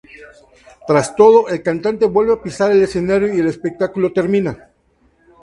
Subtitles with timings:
[0.87, 4.71] Tras todo, la cantante vuelve a pisar el escenario y el espectáculo termina.